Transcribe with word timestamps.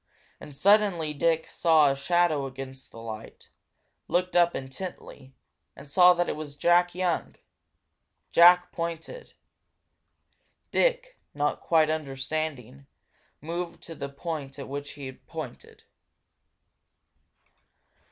And 0.39 0.55
suddenly 0.55 1.13
Dick 1.13 1.47
saw 1.47 1.91
a 1.91 1.95
shadow 1.95 2.47
against 2.47 2.89
the 2.89 2.97
light, 2.99 3.49
looked 4.07 4.35
up 4.35 4.55
intently, 4.55 5.35
and 5.75 5.87
saw 5.87 6.15
that 6.15 6.27
is 6.27 6.35
was 6.35 6.55
Jack 6.55 6.95
Young. 6.95 7.35
Jack 8.31 8.71
pointed. 8.71 9.35
Dick, 10.71 11.19
not 11.35 11.61
quite 11.61 11.91
understanding, 11.91 12.87
moved 13.41 13.83
to 13.83 13.93
the 13.93 14.09
point 14.09 14.57
at 14.57 14.67
which 14.67 14.93
he 14.93 15.11
pointed. 15.11 15.83